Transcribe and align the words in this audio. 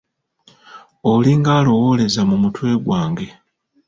Olinga 1.11 1.49
alowooleza 1.59 2.21
mu 2.29 2.35
mutwe 2.41 2.69
ggwange! 2.79 3.27